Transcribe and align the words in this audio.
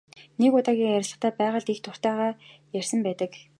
Нэг 0.39 0.51
удаагийн 0.57 0.93
ярилцлагадаа 0.97 1.39
байгальд 1.41 1.67
их 1.73 1.79
дуртай 1.85 2.13
тухайгаа 2.13 2.39
ярьсан 2.79 2.99
байдаг. 3.07 3.31